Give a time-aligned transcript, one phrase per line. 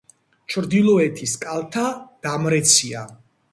[0.53, 1.85] ჩრდილოეთის კალთა
[2.27, 3.07] დამრეცია.